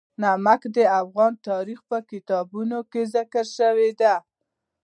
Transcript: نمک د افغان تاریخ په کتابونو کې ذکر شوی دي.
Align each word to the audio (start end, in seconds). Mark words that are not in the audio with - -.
نمک 0.21 0.61
د 0.75 0.77
افغان 1.01 1.33
تاریخ 1.49 1.79
په 1.89 1.97
کتابونو 2.11 2.77
کې 2.91 3.01
ذکر 3.15 3.45
شوی 3.57 3.89
دي. 4.01 4.15